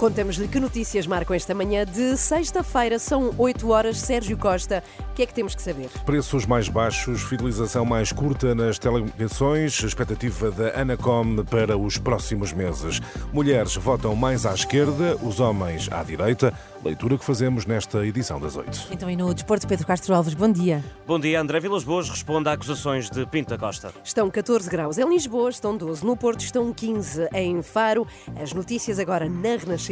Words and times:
Contamos-lhe 0.00 0.48
que 0.48 0.58
notícias 0.58 1.06
marcam 1.06 1.36
esta 1.36 1.54
manhã 1.54 1.84
de 1.84 2.16
sexta-feira. 2.16 2.98
São 2.98 3.34
8 3.36 3.68
horas. 3.68 3.98
Sérgio 4.00 4.34
Costa, 4.38 4.82
o 4.98 5.12
que 5.12 5.24
é 5.24 5.26
que 5.26 5.34
temos 5.34 5.54
que 5.54 5.60
saber? 5.60 5.90
Preços 6.06 6.46
mais 6.46 6.70
baixos, 6.70 7.20
fidelização 7.20 7.84
mais 7.84 8.10
curta 8.10 8.54
nas 8.54 8.78
telecomunicações, 8.78 9.78
expectativa 9.82 10.50
da 10.50 10.80
Anacom 10.80 11.44
para 11.44 11.76
os 11.76 11.98
próximos 11.98 12.50
meses. 12.50 12.98
Mulheres 13.30 13.76
votam 13.76 14.16
mais 14.16 14.46
à 14.46 14.54
esquerda, 14.54 15.18
os 15.22 15.38
homens 15.38 15.86
à 15.92 16.02
direita. 16.02 16.54
Leitura 16.82 17.18
que 17.18 17.24
fazemos 17.26 17.66
nesta 17.66 18.06
edição 18.06 18.40
das 18.40 18.56
8. 18.56 18.88
Então, 18.90 19.10
e 19.10 19.14
no 19.14 19.34
Desporto, 19.34 19.68
Pedro 19.68 19.86
Castro 19.86 20.14
Alves, 20.14 20.32
bom 20.32 20.50
dia. 20.50 20.82
Bom 21.06 21.20
dia, 21.20 21.38
André 21.38 21.60
Vilas 21.60 21.84
Boas 21.84 22.08
responde 22.08 22.48
a 22.48 22.52
acusações 22.52 23.10
de 23.10 23.26
Pinta 23.26 23.58
Costa. 23.58 23.92
Estão 24.02 24.30
14 24.30 24.70
graus 24.70 24.96
em 24.96 25.06
Lisboa, 25.06 25.50
estão 25.50 25.76
12 25.76 26.06
no 26.06 26.16
Porto, 26.16 26.40
estão 26.40 26.72
15 26.72 27.28
em 27.34 27.60
Faro. 27.60 28.06
As 28.42 28.54
notícias 28.54 28.98
agora 28.98 29.28
na 29.28 29.56
Renascença 29.58 29.89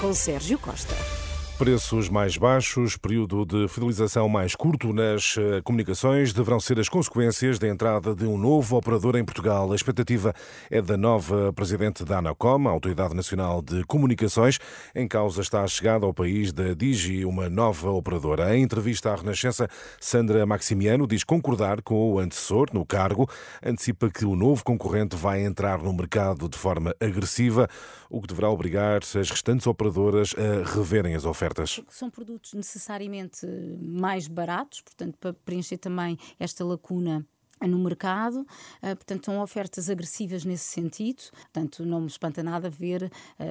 com 0.00 0.12
Sérgio 0.12 0.58
Costa. 0.58 1.23
Preços 1.56 2.08
mais 2.08 2.36
baixos, 2.36 2.96
período 2.96 3.46
de 3.46 3.68
fidelização 3.68 4.28
mais 4.28 4.56
curto 4.56 4.92
nas 4.92 5.36
eh, 5.38 5.62
comunicações 5.62 6.32
deverão 6.32 6.58
ser 6.58 6.80
as 6.80 6.88
consequências 6.88 7.60
da 7.60 7.68
entrada 7.68 8.12
de 8.12 8.26
um 8.26 8.36
novo 8.36 8.76
operador 8.76 9.14
em 9.14 9.24
Portugal. 9.24 9.70
A 9.70 9.76
expectativa 9.76 10.34
é 10.68 10.82
da 10.82 10.96
nova 10.96 11.52
presidente 11.52 12.04
da 12.04 12.18
Anacom, 12.18 12.66
a 12.66 12.72
Autoridade 12.72 13.14
Nacional 13.14 13.62
de 13.62 13.84
Comunicações. 13.84 14.58
Em 14.96 15.06
causa 15.06 15.42
está 15.42 15.62
a 15.62 15.68
chegada 15.68 16.04
ao 16.04 16.12
país 16.12 16.52
da 16.52 16.74
Digi, 16.74 17.24
uma 17.24 17.48
nova 17.48 17.88
operadora. 17.92 18.56
Em 18.56 18.64
entrevista 18.64 19.12
à 19.12 19.14
Renascença, 19.14 19.68
Sandra 20.00 20.44
Maximiano 20.44 21.06
diz 21.06 21.22
concordar 21.22 21.82
com 21.82 22.14
o 22.14 22.18
antecessor 22.18 22.66
no 22.72 22.84
cargo, 22.84 23.30
antecipa 23.64 24.10
que 24.10 24.24
o 24.24 24.34
novo 24.34 24.64
concorrente 24.64 25.14
vai 25.14 25.44
entrar 25.44 25.78
no 25.78 25.92
mercado 25.92 26.48
de 26.48 26.58
forma 26.58 26.96
agressiva, 27.00 27.68
o 28.10 28.20
que 28.20 28.26
deverá 28.26 28.50
obrigar 28.50 29.02
as 29.02 29.30
restantes 29.30 29.68
operadoras 29.68 30.34
a 30.36 30.74
reverem 30.76 31.14
as 31.14 31.24
ofertas 31.24 31.43
ofertas? 31.44 31.80
São 31.90 32.10
produtos 32.10 32.54
necessariamente 32.54 33.46
mais 33.80 34.26
baratos, 34.26 34.80
portanto, 34.80 35.18
para 35.18 35.32
preencher 35.32 35.78
também 35.78 36.18
esta 36.38 36.64
lacuna 36.64 37.26
no 37.60 37.78
mercado, 37.78 38.46
ah, 38.82 38.96
portanto, 38.96 39.26
são 39.26 39.40
ofertas 39.40 39.88
agressivas 39.88 40.44
nesse 40.44 40.64
sentido. 40.64 41.22
Portanto, 41.30 41.86
não 41.86 42.00
me 42.00 42.08
espanta 42.08 42.42
nada 42.42 42.68
ver 42.68 43.10
ah, 43.38 43.44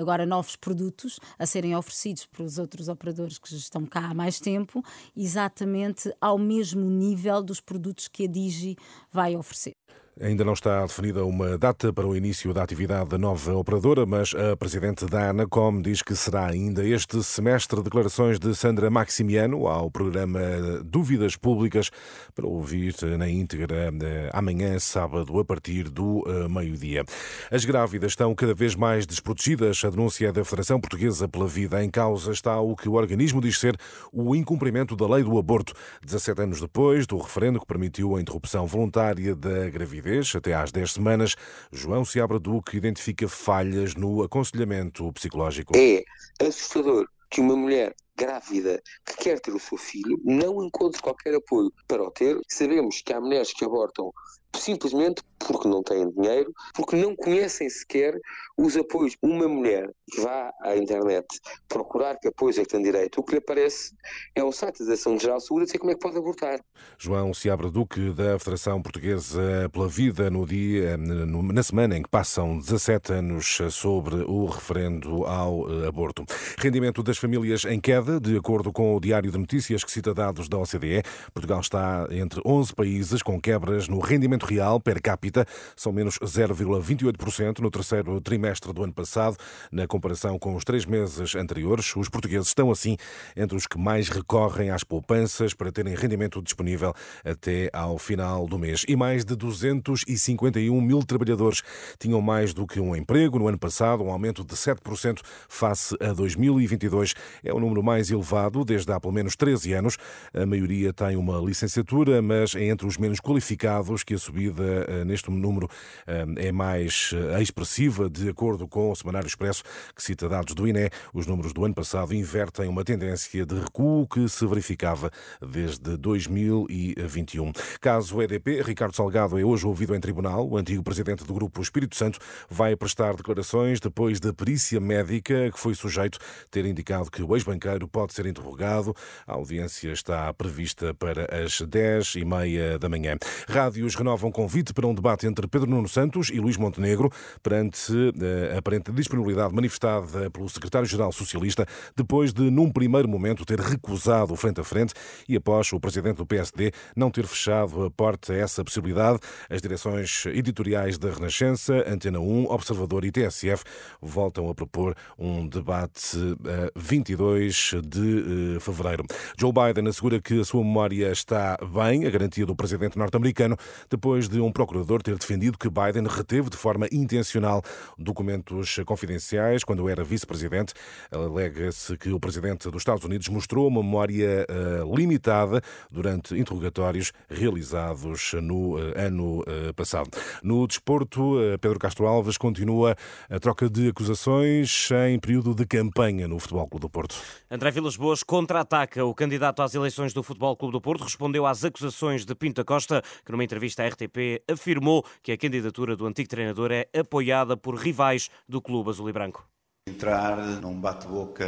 agora 0.00 0.24
novos 0.26 0.56
produtos 0.56 1.20
a 1.38 1.46
serem 1.46 1.76
oferecidos 1.76 2.26
pelos 2.26 2.58
outros 2.58 2.88
operadores 2.88 3.38
que 3.38 3.54
estão 3.54 3.84
cá 3.86 4.10
há 4.10 4.14
mais 4.14 4.40
tempo, 4.40 4.82
exatamente 5.16 6.12
ao 6.20 6.38
mesmo 6.38 6.88
nível 6.88 7.42
dos 7.42 7.60
produtos 7.60 8.08
que 8.08 8.24
a 8.24 8.28
Digi 8.28 8.76
vai 9.12 9.36
oferecer. 9.36 9.74
Ainda 10.18 10.46
não 10.46 10.54
está 10.54 10.80
definida 10.86 11.26
uma 11.26 11.58
data 11.58 11.92
para 11.92 12.06
o 12.06 12.16
início 12.16 12.54
da 12.54 12.62
atividade 12.62 13.10
da 13.10 13.18
nova 13.18 13.52
operadora, 13.52 14.06
mas 14.06 14.34
a 14.34 14.56
presidente 14.56 15.04
da 15.04 15.28
Anacom 15.28 15.82
diz 15.82 16.00
que 16.00 16.16
será 16.16 16.46
ainda 16.46 16.82
este 16.82 17.22
semestre. 17.22 17.82
Declarações 17.82 18.38
de 18.38 18.54
Sandra 18.54 18.88
Maximiano 18.88 19.66
ao 19.66 19.90
programa 19.90 20.40
Dúvidas 20.82 21.36
Públicas 21.36 21.90
para 22.34 22.46
ouvir 22.46 22.94
na 23.18 23.28
íntegra 23.28 23.92
eh, 23.92 24.30
amanhã, 24.32 24.78
sábado, 24.78 25.38
a 25.38 25.44
partir 25.44 25.90
do 25.90 26.24
eh, 26.26 26.48
meio-dia. 26.48 27.04
As 27.50 27.66
grávidas 27.66 28.12
estão 28.12 28.34
cada 28.34 28.54
vez 28.54 28.74
mais 28.74 29.06
desprotegidas. 29.06 29.84
A 29.84 29.90
denúncia 29.90 30.32
da 30.32 30.42
Federação 30.46 30.80
Portuguesa 30.80 31.28
pela 31.28 31.46
Vida 31.46 31.84
em 31.84 31.90
causa 31.90 32.32
está 32.32 32.58
o 32.58 32.74
que 32.74 32.88
o 32.88 32.94
organismo 32.94 33.38
diz 33.38 33.60
ser 33.60 33.76
o 34.10 34.34
incumprimento 34.34 34.96
da 34.96 35.06
lei 35.06 35.22
do 35.22 35.38
aborto. 35.38 35.74
17 36.02 36.40
anos 36.40 36.58
depois 36.58 37.06
do 37.06 37.18
referendo 37.18 37.60
que 37.60 37.66
permitiu 37.66 38.16
a 38.16 38.20
interrupção 38.22 38.66
voluntária 38.66 39.36
da 39.36 39.68
gravidez 39.68 40.05
até 40.36 40.54
às 40.54 40.72
10 40.72 40.92
semanas, 40.92 41.36
João 41.72 42.04
Seabra 42.04 42.38
Duque 42.38 42.76
identifica 42.76 43.28
falhas 43.28 43.94
no 43.94 44.22
aconselhamento 44.22 45.12
psicológico. 45.12 45.74
É 45.76 46.04
assustador 46.40 47.06
que 47.30 47.40
uma 47.40 47.56
mulher 47.56 47.94
grávida 48.16 48.82
que 49.04 49.16
quer 49.16 49.40
ter 49.40 49.54
o 49.54 49.60
seu 49.60 49.78
filho 49.78 50.18
não 50.24 50.64
encontre 50.64 51.00
qualquer 51.02 51.34
apoio 51.34 51.72
para 51.86 52.02
o 52.02 52.10
ter. 52.10 52.38
Sabemos 52.48 53.02
que 53.02 53.12
há 53.12 53.20
mulheres 53.20 53.52
que 53.52 53.64
abortam 53.64 54.12
simplesmente 54.58 55.22
porque 55.38 55.68
não 55.68 55.82
têm 55.82 56.10
dinheiro, 56.10 56.52
porque 56.74 56.96
não 56.96 57.14
conhecem 57.14 57.68
sequer 57.68 58.18
os 58.56 58.76
apoios. 58.76 59.16
Uma 59.22 59.46
mulher 59.46 59.88
que 60.10 60.20
vá 60.20 60.52
à 60.62 60.76
internet 60.76 61.26
procurar 61.68 62.16
que 62.16 62.28
apoios 62.28 62.58
é 62.58 62.62
que 62.62 62.68
tem 62.68 62.82
direito, 62.82 63.20
o 63.20 63.22
que 63.22 63.32
lhe 63.32 63.38
aparece 63.38 63.94
é 64.34 64.42
o 64.42 64.50
site 64.50 64.84
da 64.84 64.94
Ação 64.94 65.18
Geral 65.18 65.40
Saúde 65.40 65.66
dizer 65.66 65.78
como 65.78 65.92
é 65.92 65.94
que 65.94 66.00
pode 66.00 66.16
abortar. 66.16 66.60
João 66.98 67.32
Seabra 67.34 67.70
Duque, 67.70 68.12
da 68.12 68.38
Federação 68.38 68.80
Portuguesa 68.82 69.68
pela 69.72 69.88
Vida, 69.88 70.30
no 70.30 70.46
dia, 70.46 70.96
na 70.96 71.62
semana 71.62 71.96
em 71.96 72.02
que 72.02 72.08
passam 72.08 72.58
17 72.58 73.12
anos 73.12 73.58
sobre 73.70 74.16
o 74.16 74.46
referendo 74.46 75.24
ao 75.26 75.70
eh, 75.70 75.88
aborto. 75.88 76.24
Rendimento 76.58 77.02
das 77.02 77.18
famílias 77.18 77.64
em 77.64 77.80
queda, 77.80 78.05
de 78.20 78.36
acordo 78.36 78.72
com 78.72 78.94
o 78.94 79.00
Diário 79.00 79.30
de 79.30 79.38
Notícias 79.38 79.82
que 79.82 79.90
cita 79.90 80.14
dados 80.14 80.48
da 80.48 80.58
OCDE. 80.58 81.02
Portugal 81.34 81.60
está 81.60 82.06
entre 82.10 82.40
11 82.44 82.74
países 82.74 83.22
com 83.22 83.40
quebras 83.40 83.88
no 83.88 83.98
rendimento 83.98 84.46
real 84.46 84.80
per 84.80 85.00
capita 85.02 85.46
são 85.74 85.92
menos 85.92 86.18
0,28% 86.18 87.58
no 87.60 87.70
terceiro 87.70 88.20
trimestre 88.20 88.72
do 88.72 88.82
ano 88.82 88.92
passado, 88.92 89.36
na 89.70 89.86
comparação 89.86 90.38
com 90.38 90.54
os 90.54 90.64
três 90.64 90.84
meses 90.84 91.34
anteriores. 91.34 91.94
Os 91.96 92.08
portugueses 92.08 92.48
estão, 92.48 92.70
assim, 92.70 92.96
entre 93.36 93.56
os 93.56 93.66
que 93.66 93.78
mais 93.78 94.08
recorrem 94.08 94.70
às 94.70 94.84
poupanças 94.84 95.54
para 95.54 95.72
terem 95.72 95.94
rendimento 95.94 96.42
disponível 96.42 96.94
até 97.24 97.70
ao 97.72 97.98
final 97.98 98.46
do 98.46 98.58
mês. 98.58 98.84
E 98.86 98.94
mais 98.94 99.24
de 99.24 99.34
251 99.34 100.80
mil 100.80 101.02
trabalhadores 101.02 101.62
tinham 101.98 102.20
mais 102.20 102.52
do 102.52 102.66
que 102.66 102.80
um 102.80 102.94
emprego 102.94 103.38
no 103.38 103.48
ano 103.48 103.58
passado, 103.58 104.04
um 104.04 104.10
aumento 104.10 104.44
de 104.44 104.54
7% 104.54 105.20
face 105.48 105.96
a 106.00 106.12
2022. 106.12 107.14
É 107.42 107.52
o 107.52 107.60
número 107.60 107.82
mais 107.82 107.95
elevado 108.10 108.64
desde 108.64 108.92
há 108.92 109.00
pelo 109.00 109.12
menos 109.12 109.36
13 109.36 109.72
anos. 109.72 109.96
A 110.32 110.46
maioria 110.46 110.92
tem 110.92 111.16
uma 111.16 111.38
licenciatura, 111.38 112.20
mas 112.22 112.54
é 112.54 112.64
entre 112.64 112.86
os 112.86 112.96
menos 112.96 113.20
qualificados 113.20 114.02
que 114.04 114.14
a 114.14 114.18
subida 114.18 114.84
eh, 114.88 115.04
neste 115.04 115.30
número 115.30 115.68
eh, 116.06 116.24
é 116.36 116.52
mais 116.52 117.10
eh, 117.14 117.42
expressiva, 117.42 118.08
de 118.08 118.28
acordo 118.28 118.68
com 118.68 118.90
o 118.90 118.96
Semanário 118.96 119.26
Expresso, 119.26 119.62
que 119.94 120.02
cita 120.02 120.28
dados 120.28 120.54
do 120.54 120.66
INE. 120.66 120.90
Os 121.12 121.26
números 121.26 121.52
do 121.52 121.64
ano 121.64 121.74
passado 121.74 122.14
invertem 122.14 122.68
uma 122.68 122.84
tendência 122.84 123.44
de 123.44 123.54
recuo 123.58 124.06
que 124.06 124.28
se 124.28 124.46
verificava 124.46 125.10
desde 125.40 125.96
2021. 125.96 127.52
Caso 127.80 128.20
EDP, 128.22 128.62
Ricardo 128.62 128.94
Salgado 128.94 129.38
é 129.38 129.44
hoje 129.44 129.66
ouvido 129.66 129.94
em 129.94 130.00
tribunal. 130.00 130.48
O 130.48 130.56
antigo 130.56 130.82
presidente 130.82 131.24
do 131.24 131.34
Grupo 131.34 131.60
Espírito 131.60 131.96
Santo 131.96 132.18
vai 132.48 132.76
prestar 132.76 133.14
declarações 133.14 133.80
depois 133.80 134.20
da 134.20 134.32
perícia 134.32 134.80
médica 134.80 135.50
que 135.50 135.58
foi 135.58 135.74
sujeito 135.74 136.18
ter 136.50 136.64
indicado 136.66 137.10
que 137.10 137.22
o 137.22 137.34
ex-banqueiro 137.36 137.85
pode 137.86 138.14
ser 138.14 138.26
interrogado. 138.26 138.94
A 139.26 139.34
audiência 139.34 139.92
está 139.92 140.32
prevista 140.34 140.94
para 140.94 141.26
as 141.44 141.60
10 141.60 142.16
e 142.16 142.24
meia 142.24 142.78
da 142.78 142.88
manhã. 142.88 143.16
Rádios 143.48 143.94
renovam 143.94 144.30
convite 144.30 144.72
para 144.72 144.86
um 144.86 144.94
debate 144.94 145.26
entre 145.26 145.46
Pedro 145.46 145.70
Nuno 145.70 145.88
Santos 145.88 146.30
e 146.30 146.40
Luís 146.40 146.56
Montenegro 146.56 147.10
perante 147.42 147.92
eh, 147.92 148.54
a 148.54 148.58
aparente 148.58 148.90
disponibilidade 148.92 149.54
manifestada 149.54 150.30
pelo 150.30 150.48
secretário-geral 150.48 151.12
socialista 151.12 151.66
depois 151.94 152.32
de, 152.32 152.50
num 152.50 152.70
primeiro 152.70 153.08
momento, 153.08 153.44
ter 153.44 153.60
recusado 153.60 154.34
frente 154.36 154.60
a 154.60 154.64
frente 154.64 154.92
e 155.28 155.36
após 155.36 155.72
o 155.72 155.80
presidente 155.80 156.16
do 156.16 156.26
PSD 156.26 156.72
não 156.94 157.10
ter 157.10 157.26
fechado 157.26 157.84
a 157.84 157.90
porta 157.90 158.32
a 158.32 158.36
essa 158.36 158.64
possibilidade. 158.64 159.18
As 159.48 159.62
direções 159.62 160.26
editoriais 160.26 160.98
da 160.98 161.10
Renascença, 161.10 161.84
Antena 161.86 162.18
1, 162.18 162.46
Observador 162.46 163.04
e 163.04 163.12
TSF 163.12 163.64
voltam 164.00 164.48
a 164.48 164.54
propor 164.54 164.96
um 165.18 165.46
debate 165.46 166.16
a 166.44 166.70
22 166.74 167.75
de 167.82 168.56
eh, 168.56 168.60
fevereiro. 168.60 169.04
Joe 169.38 169.52
Biden 169.52 169.88
assegura 169.88 170.20
que 170.20 170.40
a 170.40 170.44
sua 170.44 170.62
memória 170.62 171.10
está 171.10 171.56
bem, 171.72 172.06
a 172.06 172.10
garantia 172.10 172.46
do 172.46 172.54
presidente 172.54 172.98
norte-americano, 172.98 173.56
depois 173.90 174.28
de 174.28 174.40
um 174.40 174.52
procurador 174.52 175.02
ter 175.02 175.16
defendido 175.16 175.58
que 175.58 175.68
Biden 175.68 176.06
reteve 176.08 176.50
de 176.50 176.56
forma 176.56 176.86
intencional 176.90 177.62
documentos 177.98 178.78
confidenciais 178.84 179.64
quando 179.64 179.88
era 179.88 180.04
vice-presidente. 180.04 180.74
Alega-se 181.10 181.96
que 181.96 182.10
o 182.10 182.20
presidente 182.20 182.70
dos 182.70 182.80
Estados 182.82 183.04
Unidos 183.04 183.28
mostrou 183.28 183.68
uma 183.68 183.82
memória 183.82 184.46
uh, 184.48 184.96
limitada 184.96 185.60
durante 185.90 186.34
interrogatórios 186.34 187.12
realizados 187.28 188.32
no 188.42 188.76
uh, 188.76 188.92
ano 188.96 189.44
passado. 189.74 190.10
No 190.42 190.66
desporto, 190.66 191.36
Pedro 191.60 191.78
Castro 191.78 192.06
Alves 192.06 192.36
continua 192.36 192.96
a 193.28 193.38
troca 193.38 193.68
de 193.68 193.88
acusações 193.88 194.88
em 195.08 195.18
período 195.18 195.54
de 195.54 195.66
campanha 195.66 196.26
no 196.28 196.38
Futebol 196.38 196.66
Clube 196.68 196.82
do 196.82 196.90
Porto. 196.90 197.16
André 197.50 197.65
Vilas 197.70 197.96
Boas 197.96 198.22
contra-ataca. 198.22 199.04
O 199.04 199.14
candidato 199.14 199.62
às 199.62 199.74
eleições 199.74 200.12
do 200.12 200.22
Futebol 200.22 200.56
Clube 200.56 200.72
do 200.72 200.80
Porto 200.80 201.04
respondeu 201.04 201.46
às 201.46 201.64
acusações 201.64 202.24
de 202.24 202.34
Pinta 202.34 202.64
Costa, 202.64 203.02
que 203.24 203.32
numa 203.32 203.44
entrevista 203.44 203.82
à 203.82 203.88
RTP 203.88 204.42
afirmou 204.50 205.04
que 205.22 205.32
a 205.32 205.38
candidatura 205.38 205.96
do 205.96 206.06
antigo 206.06 206.28
treinador 206.28 206.70
é 206.70 206.88
apoiada 206.96 207.56
por 207.56 207.74
rivais 207.74 208.30
do 208.48 208.60
clube 208.60 208.90
azul 208.90 209.08
e 209.08 209.12
branco. 209.12 209.55
Entrar 209.88 210.36
num 210.60 210.74
bate-boca 210.80 211.46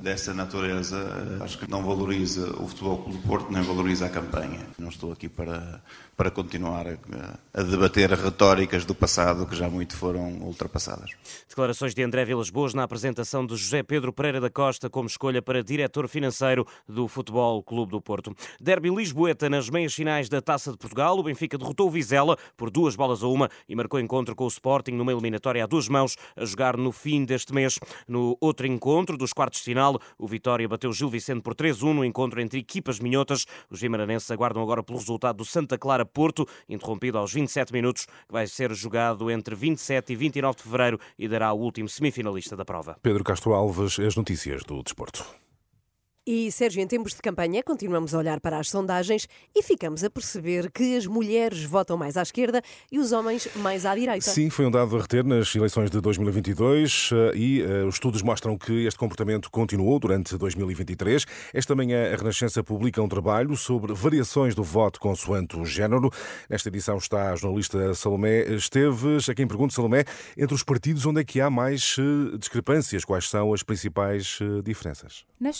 dessa 0.00 0.32
natureza 0.32 0.96
acho 1.40 1.58
que 1.58 1.68
não 1.68 1.82
valoriza 1.82 2.48
o 2.62 2.68
Futebol 2.68 2.98
Clube 2.98 3.18
do 3.18 3.26
Porto, 3.26 3.50
nem 3.50 3.62
valoriza 3.62 4.06
a 4.06 4.08
campanha. 4.08 4.60
Não 4.78 4.90
estou 4.90 5.10
aqui 5.10 5.28
para, 5.28 5.82
para 6.16 6.30
continuar 6.30 6.86
a, 6.86 6.98
a 7.52 7.62
debater 7.64 8.08
retóricas 8.12 8.84
do 8.84 8.94
passado 8.94 9.44
que 9.44 9.56
já 9.56 9.68
muito 9.68 9.96
foram 9.96 10.34
ultrapassadas. 10.34 11.10
Declarações 11.48 11.92
de 11.92 12.00
André 12.04 12.24
Vilas 12.24 12.48
Boas 12.48 12.74
na 12.74 12.84
apresentação 12.84 13.44
de 13.44 13.56
José 13.56 13.82
Pedro 13.82 14.12
Pereira 14.12 14.40
da 14.40 14.48
Costa 14.48 14.88
como 14.88 15.08
escolha 15.08 15.42
para 15.42 15.60
diretor 15.60 16.06
financeiro 16.06 16.64
do 16.88 17.08
Futebol 17.08 17.60
Clube 17.60 17.90
do 17.90 18.00
Porto. 18.00 18.36
Derby 18.60 18.90
Lisboeta 18.90 19.50
nas 19.50 19.68
meias 19.68 19.92
finais 19.92 20.28
da 20.28 20.40
Taça 20.40 20.70
de 20.70 20.78
Portugal. 20.78 21.18
O 21.18 21.24
Benfica 21.24 21.58
derrotou 21.58 21.88
o 21.88 21.90
Vizela 21.90 22.38
por 22.56 22.70
duas 22.70 22.94
bolas 22.94 23.24
a 23.24 23.26
uma 23.26 23.50
e 23.68 23.74
marcou 23.74 23.98
encontro 23.98 24.36
com 24.36 24.44
o 24.44 24.48
Sporting 24.48 24.92
numa 24.92 25.10
eliminatória 25.10 25.64
a 25.64 25.66
duas 25.66 25.88
mãos 25.88 26.16
a 26.36 26.44
jogar 26.44 26.76
no 26.76 26.92
fim 26.92 27.24
deste 27.24 27.52
mês. 27.52 27.79
No 28.06 28.36
outro 28.40 28.66
encontro 28.66 29.16
dos 29.16 29.32
quartos 29.32 29.60
de 29.60 29.64
final, 29.64 29.98
o 30.18 30.26
Vitória 30.26 30.68
bateu 30.68 30.92
Gil 30.92 31.08
Vicente 31.08 31.42
por 31.42 31.54
3-1 31.54 31.94
no 31.94 32.04
encontro 32.04 32.40
entre 32.40 32.58
equipas 32.58 33.00
minhotas. 33.00 33.46
Os 33.70 33.80
vimaranenses 33.80 34.30
aguardam 34.30 34.62
agora 34.62 34.82
pelo 34.82 34.98
resultado 34.98 35.36
do 35.36 35.44
Santa 35.44 35.78
Clara 35.78 36.04
Porto, 36.04 36.46
interrompido 36.68 37.18
aos 37.18 37.32
27 37.32 37.72
minutos, 37.72 38.06
que 38.06 38.32
vai 38.32 38.46
ser 38.46 38.72
jogado 38.74 39.30
entre 39.30 39.54
27 39.54 40.12
e 40.12 40.16
29 40.16 40.56
de 40.56 40.62
fevereiro 40.62 41.00
e 41.18 41.28
dará 41.28 41.52
o 41.52 41.58
último 41.58 41.88
semifinalista 41.88 42.56
da 42.56 42.64
prova. 42.64 42.96
Pedro 43.02 43.24
Castro 43.24 43.54
Alves, 43.54 43.98
as 43.98 44.16
notícias 44.16 44.62
do 44.64 44.82
desporto. 44.82 45.24
E, 46.26 46.52
Sérgio, 46.52 46.82
em 46.82 46.86
tempos 46.86 47.14
de 47.14 47.22
campanha, 47.22 47.62
continuamos 47.62 48.14
a 48.14 48.18
olhar 48.18 48.40
para 48.40 48.58
as 48.58 48.68
sondagens 48.68 49.26
e 49.56 49.62
ficamos 49.62 50.04
a 50.04 50.10
perceber 50.10 50.70
que 50.70 50.94
as 50.94 51.06
mulheres 51.06 51.64
votam 51.64 51.96
mais 51.96 52.14
à 52.14 52.22
esquerda 52.22 52.60
e 52.92 52.98
os 52.98 53.10
homens 53.10 53.48
mais 53.56 53.86
à 53.86 53.94
direita. 53.94 54.30
Sim, 54.30 54.50
foi 54.50 54.66
um 54.66 54.70
dado 54.70 54.94
a 54.94 55.00
reter 55.00 55.24
nas 55.24 55.54
eleições 55.54 55.90
de 55.90 55.98
2022 55.98 57.10
e 57.34 57.62
uh, 57.62 57.86
os 57.86 57.94
estudos 57.94 58.20
mostram 58.20 58.58
que 58.58 58.84
este 58.84 58.98
comportamento 58.98 59.50
continuou 59.50 59.98
durante 59.98 60.36
2023. 60.36 61.24
Esta 61.54 61.74
manhã, 61.74 62.12
a 62.12 62.16
Renascença 62.16 62.62
publica 62.62 63.00
um 63.00 63.08
trabalho 63.08 63.56
sobre 63.56 63.94
variações 63.94 64.54
do 64.54 64.62
voto 64.62 65.00
consoante 65.00 65.56
o 65.56 65.64
género. 65.64 66.10
Nesta 66.50 66.68
edição 66.68 66.98
está 66.98 67.32
a 67.32 67.36
jornalista 67.36 67.94
Salomé 67.94 68.42
Esteves. 68.42 69.26
A 69.30 69.34
quem 69.34 69.48
pergunta, 69.48 69.74
Salomé, 69.74 70.04
entre 70.36 70.54
os 70.54 70.62
partidos, 70.62 71.06
onde 71.06 71.22
é 71.22 71.24
que 71.24 71.40
há 71.40 71.48
mais 71.48 71.96
uh, 71.96 72.36
discrepâncias? 72.36 73.06
Quais 73.06 73.26
são 73.26 73.54
as 73.54 73.62
principais 73.62 74.38
diferenças? 74.62 75.24
Nas 75.40 75.56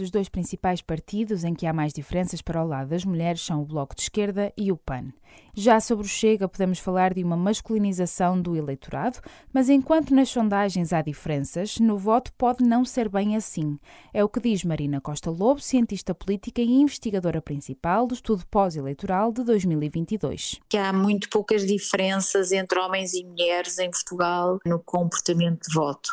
os 0.00 0.10
dois 0.10 0.28
principais 0.28 0.80
partidos 0.80 1.44
em 1.44 1.54
que 1.54 1.66
há 1.66 1.72
mais 1.72 1.92
diferenças 1.92 2.42
para 2.42 2.62
o 2.62 2.66
lado 2.66 2.88
das 2.88 3.04
mulheres 3.04 3.40
são 3.40 3.62
o 3.62 3.66
Bloco 3.66 3.94
de 3.94 4.02
Esquerda 4.02 4.52
e 4.56 4.70
o 4.70 4.76
PAN. 4.76 5.12
Já 5.56 5.78
sobre 5.78 6.04
o 6.04 6.08
Chega, 6.08 6.48
podemos 6.48 6.80
falar 6.80 7.14
de 7.14 7.22
uma 7.22 7.36
masculinização 7.36 8.40
do 8.40 8.56
eleitorado, 8.56 9.20
mas 9.52 9.68
enquanto 9.68 10.12
nas 10.12 10.28
sondagens 10.28 10.92
há 10.92 11.00
diferenças, 11.00 11.78
no 11.78 11.96
voto 11.96 12.32
pode 12.32 12.64
não 12.64 12.84
ser 12.84 13.08
bem 13.08 13.36
assim. 13.36 13.78
É 14.12 14.24
o 14.24 14.28
que 14.28 14.40
diz 14.40 14.64
Marina 14.64 15.00
Costa 15.00 15.30
Lobo, 15.30 15.60
cientista 15.60 16.12
política 16.12 16.60
e 16.60 16.72
investigadora 16.72 17.40
principal 17.40 18.04
do 18.04 18.14
estudo 18.14 18.44
pós-eleitoral 18.50 19.30
de 19.30 19.44
2022. 19.44 20.58
Que 20.68 20.76
há 20.76 20.92
muito 20.92 21.28
poucas 21.28 21.64
diferenças 21.64 22.50
entre 22.50 22.80
homens 22.80 23.14
e 23.14 23.24
mulheres 23.24 23.78
em 23.78 23.88
Portugal 23.88 24.58
no 24.66 24.80
comportamento 24.80 25.68
de 25.68 25.72
voto. 25.72 26.10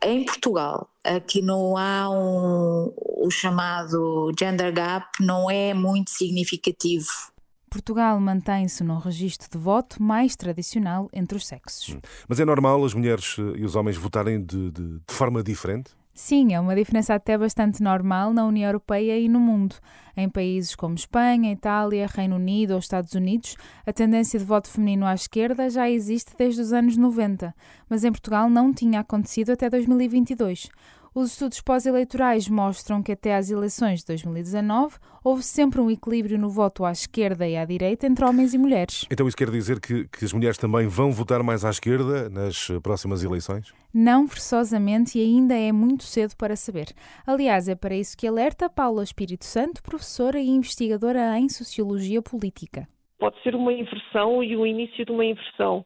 Em 0.00 0.24
Portugal, 0.24 0.88
aqui 1.02 1.42
não 1.42 1.76
há 1.76 2.08
um, 2.08 2.94
o 2.96 3.30
chamado 3.32 4.30
gender 4.38 4.72
gap, 4.72 5.08
não 5.18 5.50
é 5.50 5.74
muito 5.74 6.10
significativo. 6.10 7.34
Portugal 7.76 8.18
mantém-se 8.18 8.82
num 8.82 8.96
registro 8.96 9.50
de 9.50 9.58
voto 9.58 10.02
mais 10.02 10.34
tradicional 10.34 11.10
entre 11.12 11.36
os 11.36 11.46
sexos. 11.46 11.98
Mas 12.26 12.40
é 12.40 12.44
normal 12.44 12.82
as 12.82 12.94
mulheres 12.94 13.36
e 13.54 13.64
os 13.64 13.76
homens 13.76 13.98
votarem 13.98 14.42
de, 14.42 14.70
de, 14.70 14.98
de 15.06 15.14
forma 15.14 15.42
diferente? 15.42 15.90
Sim, 16.14 16.54
é 16.54 16.58
uma 16.58 16.74
diferença 16.74 17.12
até 17.12 17.36
bastante 17.36 17.82
normal 17.82 18.32
na 18.32 18.46
União 18.46 18.66
Europeia 18.66 19.18
e 19.18 19.28
no 19.28 19.38
mundo. 19.38 19.76
Em 20.16 20.26
países 20.26 20.74
como 20.74 20.94
Espanha, 20.94 21.52
Itália, 21.52 22.08
Reino 22.10 22.36
Unido 22.36 22.72
ou 22.72 22.78
Estados 22.78 23.12
Unidos, 23.12 23.54
a 23.84 23.92
tendência 23.92 24.38
de 24.38 24.44
voto 24.46 24.70
feminino 24.70 25.04
à 25.04 25.12
esquerda 25.12 25.68
já 25.68 25.90
existe 25.90 26.32
desde 26.38 26.62
os 26.62 26.72
anos 26.72 26.96
90, 26.96 27.54
mas 27.90 28.04
em 28.04 28.10
Portugal 28.10 28.48
não 28.48 28.72
tinha 28.72 29.00
acontecido 29.00 29.50
até 29.50 29.68
2022. 29.68 30.70
Os 31.18 31.32
estudos 31.32 31.62
pós-eleitorais 31.62 32.46
mostram 32.46 33.02
que 33.02 33.10
até 33.10 33.34
às 33.34 33.50
eleições 33.50 34.00
de 34.00 34.06
2019 34.08 34.98
houve 35.24 35.42
sempre 35.42 35.80
um 35.80 35.90
equilíbrio 35.90 36.38
no 36.38 36.50
voto 36.50 36.84
à 36.84 36.92
esquerda 36.92 37.48
e 37.48 37.56
à 37.56 37.64
direita 37.64 38.06
entre 38.06 38.22
homens 38.22 38.52
e 38.52 38.58
mulheres. 38.58 39.06
Então 39.10 39.26
isso 39.26 39.34
quer 39.34 39.48
dizer 39.50 39.80
que, 39.80 40.06
que 40.08 40.26
as 40.26 40.34
mulheres 40.34 40.58
também 40.58 40.86
vão 40.86 41.10
votar 41.10 41.42
mais 41.42 41.64
à 41.64 41.70
esquerda 41.70 42.28
nas 42.28 42.68
próximas 42.82 43.24
eleições? 43.24 43.72
Não 43.94 44.28
forçosamente 44.28 45.18
e 45.18 45.22
ainda 45.22 45.54
é 45.54 45.72
muito 45.72 46.04
cedo 46.04 46.36
para 46.36 46.54
saber. 46.54 46.88
Aliás, 47.26 47.66
é 47.66 47.74
para 47.74 47.94
isso 47.94 48.14
que 48.14 48.26
alerta 48.26 48.68
Paula 48.68 49.02
Espírito 49.02 49.46
Santo, 49.46 49.82
professora 49.82 50.38
e 50.38 50.50
investigadora 50.50 51.38
em 51.38 51.48
Sociologia 51.48 52.20
Política. 52.20 52.86
Pode 53.18 53.42
ser 53.42 53.54
uma 53.54 53.72
inversão 53.72 54.42
e 54.42 54.54
o 54.54 54.66
início 54.66 55.02
de 55.06 55.12
uma 55.12 55.24
inversão 55.24 55.82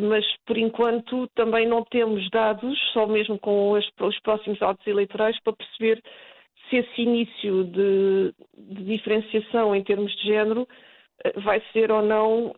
mas 0.00 0.24
por 0.46 0.56
enquanto 0.56 1.28
também 1.34 1.66
não 1.66 1.84
temos 1.84 2.28
dados, 2.30 2.78
só 2.92 3.06
mesmo 3.06 3.38
com 3.38 3.74
as, 3.74 3.84
os 4.00 4.20
próximos 4.20 4.60
autos 4.62 4.86
eleitorais, 4.86 5.38
para 5.42 5.52
perceber 5.52 6.02
se 6.68 6.76
esse 6.76 7.02
início 7.02 7.64
de, 7.64 8.34
de 8.56 8.84
diferenciação 8.84 9.74
em 9.74 9.82
termos 9.82 10.14
de 10.16 10.28
género 10.28 10.66
vai 11.36 11.62
ser 11.72 11.90
ou 11.90 12.02
não 12.02 12.54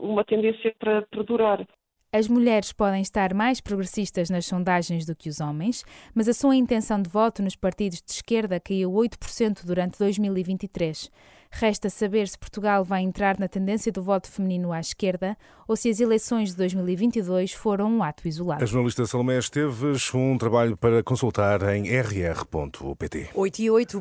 uma 0.00 0.24
tendência 0.24 0.74
para 0.78 1.02
perdurar. 1.02 1.66
As 2.10 2.26
mulheres 2.26 2.72
podem 2.72 3.02
estar 3.02 3.34
mais 3.34 3.60
progressistas 3.60 4.30
nas 4.30 4.46
sondagens 4.46 5.04
do 5.04 5.14
que 5.14 5.28
os 5.28 5.40
homens, 5.40 5.84
mas 6.14 6.26
a 6.26 6.32
sua 6.32 6.56
intenção 6.56 7.02
de 7.02 7.10
voto 7.10 7.42
nos 7.42 7.54
partidos 7.54 8.00
de 8.00 8.12
esquerda 8.12 8.58
caiu 8.58 8.90
8% 8.90 9.66
durante 9.66 9.98
2023. 9.98 11.10
Resta 11.50 11.88
saber 11.88 12.28
se 12.28 12.38
Portugal 12.38 12.84
vai 12.84 13.02
entrar 13.02 13.38
na 13.38 13.48
tendência 13.48 13.90
do 13.90 14.02
voto 14.02 14.30
feminino 14.30 14.72
à 14.72 14.80
esquerda 14.80 15.36
ou 15.66 15.76
se 15.76 15.88
as 15.88 15.98
eleições 15.98 16.50
de 16.50 16.56
2022 16.56 17.52
foram 17.52 17.90
um 17.90 18.02
ato 18.02 18.28
isolado. 18.28 18.62
A 18.62 18.66
jornalista 18.66 19.06
Salomé 19.06 19.38
Esteves, 19.38 20.12
um 20.14 20.36
trabalho 20.36 20.76
para 20.76 21.02
consultar 21.02 21.62
em 21.74 21.88
rr.pt. 21.88 23.30
8 23.34 23.58
e 23.60 23.70
8. 23.70 23.96